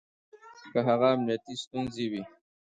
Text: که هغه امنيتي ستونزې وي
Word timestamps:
که 0.71 0.79
هغه 0.87 1.07
امنيتي 1.15 1.53
ستونزې 1.63 2.05
وي 2.11 2.23